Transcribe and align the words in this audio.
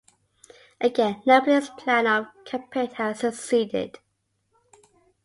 Again 0.79 1.21
Napoleon's 1.27 1.69
plan 1.69 2.07
of 2.07 2.25
campaign 2.43 2.89
had 2.89 3.17
succeeded. 3.17 3.99